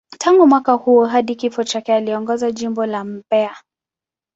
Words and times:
Tangu 0.17 0.47
mwaka 0.47 0.73
huo 0.73 1.05
hadi 1.05 1.35
kifo 1.35 1.63
chake, 1.63 1.93
aliongoza 1.93 2.51
Jimbo 2.51 2.85
la 2.85 3.03
Mbeya. 3.03 3.55